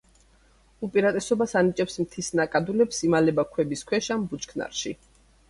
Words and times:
უპირატესობას 0.87 1.53
ანიჭებს 1.61 1.99
მთის 2.05 2.31
ნაკადულებს, 2.41 3.03
იმალება 3.09 3.47
ქვების 3.53 3.87
ქვეშ 3.93 4.11
ან 4.19 4.27
ბუჩქნარში. 4.35 4.97